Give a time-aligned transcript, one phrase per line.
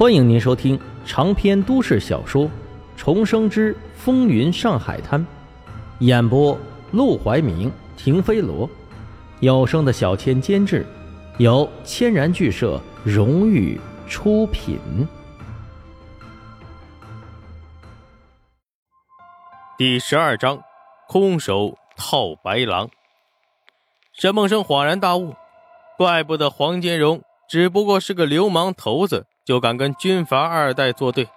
[0.00, 2.44] 欢迎您收听长篇都市小说
[2.96, 5.20] 《重生之风云上海滩》，
[5.98, 6.58] 演播：
[6.90, 8.66] 陆怀明、停飞罗，
[9.40, 10.86] 有声的小千监制，
[11.36, 13.78] 由千然剧社荣誉
[14.08, 14.78] 出品。
[19.76, 20.58] 第十二章，
[21.08, 22.88] 空手套白狼。
[24.14, 25.34] 沈梦生恍然大悟，
[25.98, 27.20] 怪不得黄金荣
[27.50, 29.26] 只不过是个流氓头子。
[29.44, 31.28] 就敢跟军阀二代作对，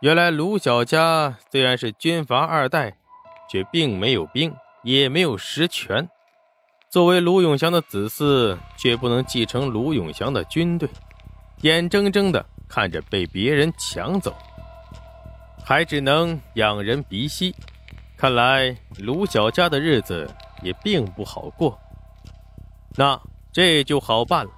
[0.00, 2.96] 原来卢小家虽然是军阀二代，
[3.50, 6.08] 却并没有兵，也没有实权。
[6.90, 10.88] 作为卢永祥的子嗣，却不能继承卢永祥的军队，
[11.62, 14.34] 眼睁睁的看着被别人抢走，
[15.64, 17.54] 还只能仰人鼻息。
[18.16, 20.28] 看来卢小家的日子
[20.62, 21.78] 也并不好过。
[22.96, 23.20] 那
[23.52, 24.50] 这就好办了。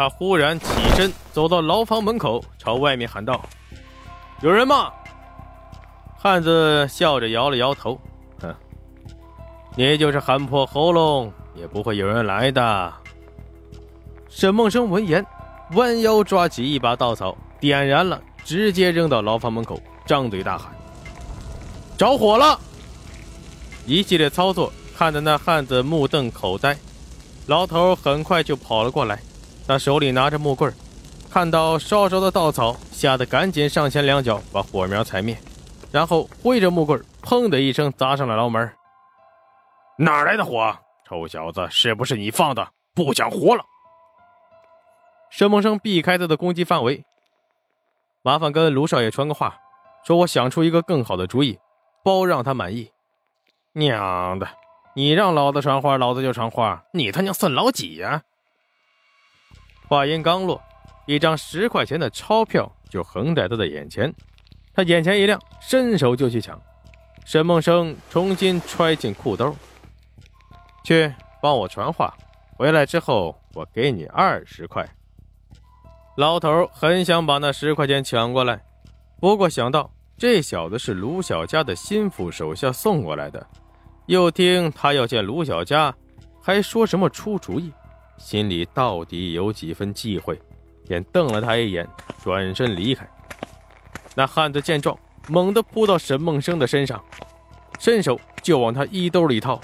[0.00, 3.38] 他忽然起身，走到牢房门口，朝外面喊道
[4.40, 4.90] ：“有人吗？”
[6.16, 8.00] 汉子笑着摇了摇头
[8.40, 8.54] ：“哼，
[9.76, 12.90] 你就是喊破喉咙，也不会有人来的。”
[14.30, 15.22] 沈梦生闻言，
[15.72, 20.72] 弯腰抓起一把稻草，点燃了，直接扔到牢房门口，张嘴大喊
[21.98, 22.58] ：“着火了！”
[23.84, 26.74] 一系列操作看得那汉子目瞪口呆，
[27.46, 29.20] 牢头很快就跑了过来。
[29.70, 30.74] 他手里拿着木棍
[31.30, 35.38] 看到烧着的稻草，吓得赶紧上前两脚把火苗踩灭，
[35.92, 38.68] 然后挥着木棍砰的一声砸上了牢门。
[39.96, 40.76] 哪来的火？
[41.06, 42.66] 臭小子，是不是你放的？
[42.96, 43.62] 不想活了！
[45.30, 47.04] 沈梦生避开他的攻击范围，
[48.22, 49.56] 麻烦跟卢少爷传个话，
[50.04, 51.60] 说我想出一个更好的主意，
[52.02, 52.90] 包让他满意。
[53.74, 54.48] 娘的，
[54.96, 58.24] 你让老子传话，老子就传话，你他娘算老几呀？
[59.90, 60.62] 话音刚落，
[61.04, 64.14] 一张十块钱的钞票就横在他的眼前，
[64.72, 66.56] 他眼前一亮，伸手就去抢。
[67.24, 69.52] 沈梦生重新揣进裤兜，
[70.84, 71.12] 去
[71.42, 72.16] 帮我传话，
[72.56, 74.88] 回来之后我给你二十块。
[76.16, 78.62] 老头很想把那十块钱抢过来，
[79.18, 83.44] 不过想到这小子是卢小佳的心腹手下送过来的，
[84.06, 85.92] 又听他要见卢小佳，
[86.40, 87.72] 还说什么出主意。
[88.20, 90.40] 心里到底有几分忌讳，
[90.86, 91.88] 便瞪了他一眼，
[92.22, 93.08] 转身离开。
[94.14, 94.96] 那汉子见状，
[95.28, 97.02] 猛地扑到沈梦生的身上，
[97.80, 99.60] 伸手就往他衣兜里掏。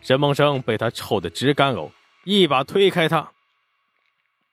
[0.00, 1.90] 沈梦生被他臭得直干呕，
[2.24, 3.30] 一把推开他：“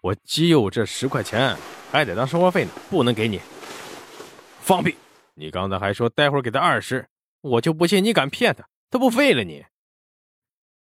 [0.02, 1.56] 我就这十块钱，
[1.92, 3.40] 还得当生活费呢，不能给你。”
[4.60, 4.96] 放屁！
[5.36, 7.08] 你刚才还说待会儿给他二十，
[7.42, 9.64] 我就不信你敢骗他，他不废了你？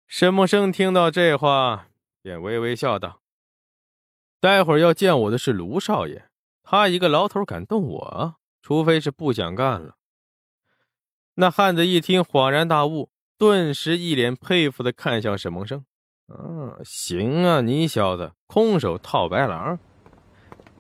[0.06, 1.88] 沈梦生听到这话。
[2.25, 3.21] 便微微笑道
[4.41, 6.25] ：“待会儿要见我的是卢少爷，
[6.62, 8.37] 他一个牢头敢动我？
[8.62, 9.97] 除非是不想干了。”
[11.37, 15.84] 那汉子一听，恍然大悟，顿时一脸佩服的看向沈梦生
[16.33, 19.79] ：“嗯，行啊，你小子空手套白狼。”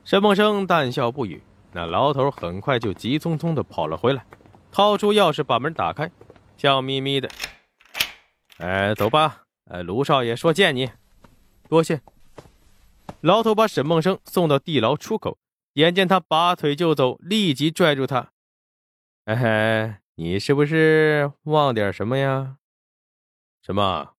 [0.02, 1.42] 沈梦生淡笑不语。
[1.72, 4.24] 那牢头很快就急匆匆的跑了回来，
[4.72, 6.10] 掏出钥匙把门打开，
[6.56, 7.28] 笑眯眯的
[8.56, 10.90] ：“哎，走吧，哎，卢少爷说见你。”
[11.74, 12.00] 多谢。
[13.20, 15.38] 牢头把沈梦生送到地牢出口，
[15.72, 18.32] 眼见他拔腿就走，立即拽住他
[19.26, 22.58] ：“嘿嘿，你是不是忘点什么呀？
[23.60, 24.14] 什么？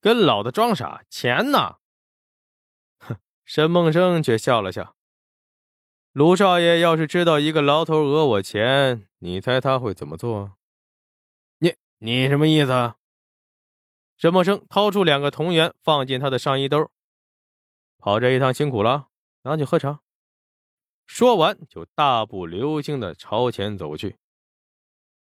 [0.00, 1.02] 跟老子装傻？
[1.10, 1.76] 钱呢？”
[3.00, 4.96] 哼，沈梦生却笑了笑
[6.12, 10.56] ：“卢少爷要是知道一个牢头讹我钱，你猜他会怎么做？
[11.58, 12.94] 你你什么意思？”
[14.16, 16.90] 沈梦生掏出两个铜元，放进他的上衣兜。
[17.98, 19.08] 跑这一趟辛苦了，
[19.42, 20.00] 拿去喝茶。
[21.06, 24.16] 说完，就大步流星的朝前走去。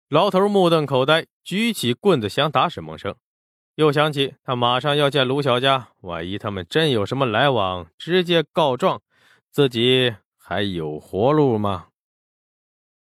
[0.09, 3.15] 老头目瞪口呆，举起棍子想打沈梦生，
[3.75, 9.01] 又想起他马上要见卢小家，万一他们真有什么来往，直接告状，
[9.49, 11.87] 自己还有活路吗？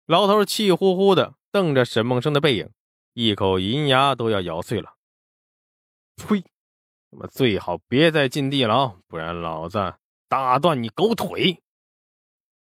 [0.05, 2.71] 老头气呼呼的瞪着沈梦生的背影，
[3.15, 4.98] 一口银牙都要咬碎了。
[6.19, 6.45] 呸！
[7.11, 9.95] 那么最好别再进地牢，不然老子
[10.29, 11.63] 打断你狗腿！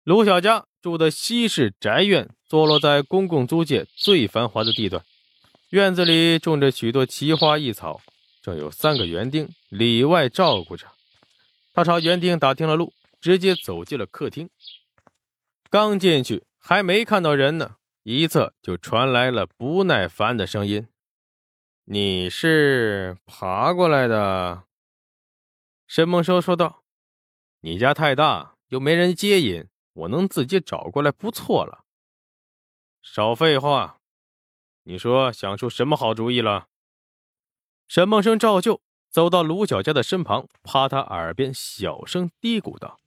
[0.04, 5.04] 卢小家住的西式宅院，坐落在公共租界最繁华的地段。
[5.70, 8.00] 院子里种着许多奇花异草，
[8.40, 10.86] 正有三个园丁里外照顾着。
[11.72, 14.50] 他朝园丁打听了路，直接走进了客厅。
[15.70, 20.88] 刚进去，还没看到人呢，一侧就传来了不耐烦的声音。
[21.86, 24.62] 你是爬过来的，
[25.88, 26.84] 沈梦收说道
[27.62, 31.84] ：“你家太大，又没人接引，我能自己找过来不错了。
[33.02, 33.98] 少废话，
[34.84, 36.68] 你说想出什么好主意了？
[37.88, 38.80] 沈梦生照旧
[39.10, 43.00] 走到卢小佳的身旁，趴他耳边小声嘀咕道：“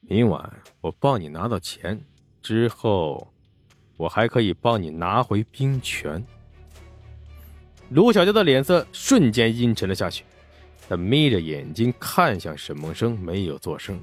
[0.00, 2.04] 明晚我帮你拿到钱
[2.42, 3.32] 之后，
[3.96, 6.22] 我还可以帮你拿回兵权。”
[7.90, 10.24] 卢小佳的脸色瞬间阴沉了下去，
[10.88, 14.00] 她眯着眼睛看向沈梦生，没有作声。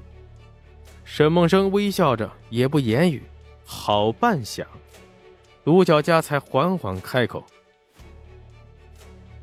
[1.04, 3.22] 沈梦生微笑着，也不言语。
[3.64, 4.64] 好半晌，
[5.64, 7.44] 卢小佳才缓缓开口：“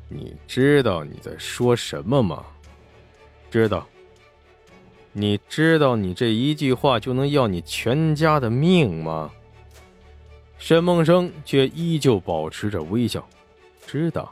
[0.08, 2.44] 你知道你在说什么吗？
[3.50, 3.86] 知道。
[5.12, 9.30] 你知道你这一句话就能要你全家的命吗？”
[10.58, 13.28] 沈梦生却依旧保持着微笑。
[13.86, 14.30] 知道。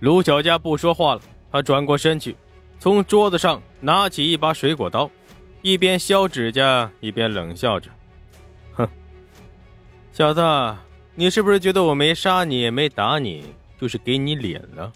[0.00, 1.20] 卢小佳不说话了，
[1.50, 2.36] 他转过身去，
[2.78, 5.10] 从桌子上拿起一把水果刀，
[5.62, 7.90] 一边削指甲一边冷笑着
[8.74, 8.86] ：“哼，
[10.12, 10.42] 小子，
[11.14, 14.92] 你是不是觉得我没杀你没打你，就是给你脸了？”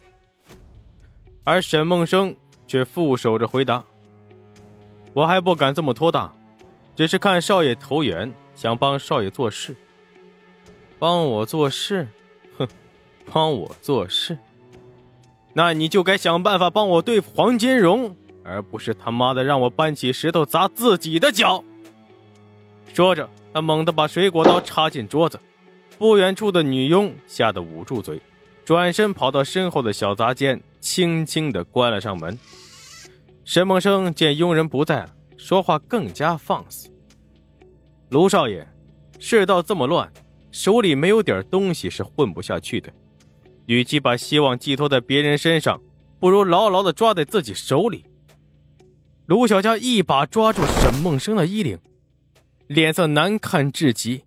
[1.44, 3.82] 而沈梦生却负手着回答
[5.14, 6.30] ：“我还不敢这么托大，
[6.94, 9.74] 只是看少爷投缘，想帮少爷做事。
[10.98, 12.06] 帮我做事？”
[13.32, 14.36] 帮我做事，
[15.52, 21.62] 那你就该想办法帮我对付黄金荣，而不是他妈的让我搬起石头砸自己的脚。
[22.92, 25.38] 说着，他猛地把水果刀插进桌子，
[25.96, 28.20] 不远处的女佣吓得捂住嘴，
[28.64, 32.36] 转身跑到身后的小杂间，轻轻的关了上门。
[33.44, 36.88] 沈梦生见佣人不在了，说话更加放肆
[38.10, 38.66] ：“卢少爷，
[39.18, 40.12] 世道这么乱，
[40.50, 42.92] 手里没有点东西是混不下去的。”
[43.70, 45.80] 与其把希望寄托在别人身上，
[46.18, 48.04] 不如牢牢的抓在自己手里。
[49.26, 51.78] 卢小佳一把抓住沈梦生的衣领，
[52.66, 54.24] 脸色难看至极。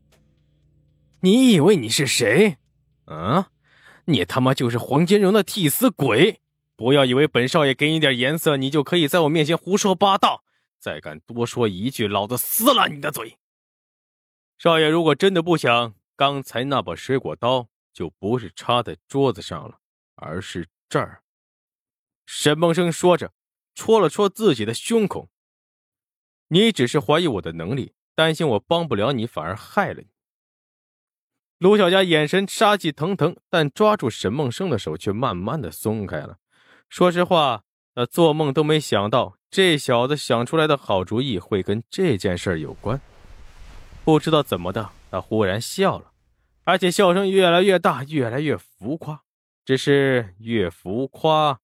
[1.20, 2.56] 你以为你是谁？
[3.04, 3.50] 啊，
[4.06, 6.40] 你他妈就是黄金荣的替死鬼！
[6.78, 10.46] 不要以为本少爷给你点颜色，你就可以在我面前胡说八道。
[10.80, 13.38] 再敢多说一句，老子撕烂你的嘴！
[14.58, 17.68] 少爷如果真的不想，刚才那把水果刀。
[17.94, 19.78] 就不是插在桌子上了，
[20.16, 21.24] 而是这儿。
[22.26, 23.34] 沈梦生说着，
[23.76, 25.30] 戳了戳自己的胸口。
[26.48, 30.08] 你只是怀疑我的能力，担心我帮不了你，反而害了你。
[31.60, 36.38] 卢小佳眼神杀气腾腾，但抓住沈梦生的手却慢慢的松开了。
[36.90, 37.64] 说实话，
[37.96, 43.00] 他做梦都没想到，这小子想出来的好主意会跟这件事有关。
[44.04, 46.13] 不知道怎么的，他忽然笑了。
[46.66, 49.24] 而且笑声越来越大，越来越浮夸，
[49.66, 51.60] 只是越浮夸，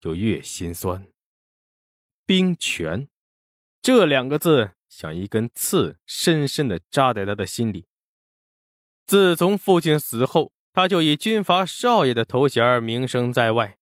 [0.00, 1.06] 就越心酸。
[2.24, 3.08] 兵权，
[3.82, 7.86] 这两个字像一根刺，深深的扎在他的心里。
[9.04, 13.76] 自从父亲死后，他就以军阀少爷的头衔名声在外，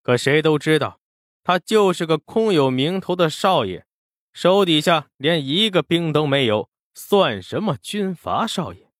[0.00, 1.00] 可谁都知道，
[1.42, 3.84] 他就是个空有名头的少爷，
[4.32, 8.91] 手底下连一个兵都没有，算什么军阀少爷？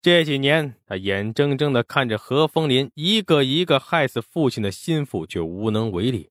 [0.00, 6.30] 这几年，他眼睁睁的看着何风林一个一个害死父亲的心腹，却无能为力。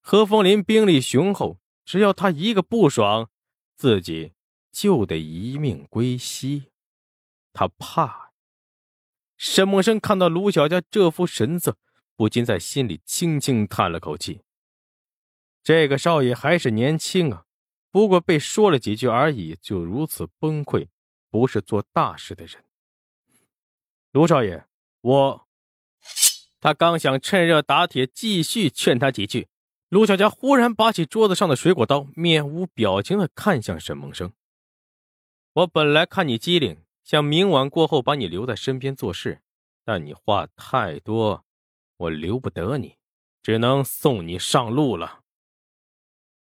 [0.00, 3.28] 何风林兵力雄厚，只要他一个不爽，
[3.76, 4.32] 自己
[4.72, 6.70] 就得一命归西。
[7.52, 8.32] 他怕。
[9.36, 11.76] 沈梦生看到卢小佳这副神色，
[12.16, 14.40] 不禁在心里轻轻叹了口气。
[15.62, 17.44] 这个少爷还是年轻啊，
[17.90, 20.88] 不过被说了几句而已，就如此崩溃，
[21.28, 22.64] 不是做大事的人。
[24.16, 24.64] 卢少爷，
[25.02, 25.46] 我……
[26.58, 29.48] 他刚想趁热打铁，继续劝他几句，
[29.90, 34.32] 卢小佳忽然拔起桌子上的水果刀，面无表情的看向沈梦生。
[35.52, 39.42] 我本来看你机灵，想明晚过后把你留在身边做事，
[39.84, 41.44] 但你话太多，
[41.98, 42.96] 我留不得你，
[43.42, 45.24] 只能送你上路了。